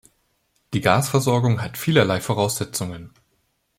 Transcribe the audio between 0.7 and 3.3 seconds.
Die Gasversorgung hat vielerlei Voraussetzungen.